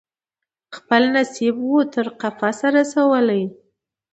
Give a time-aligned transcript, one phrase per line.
[0.75, 3.43] خپل نصیب وو تر قفسه رسولی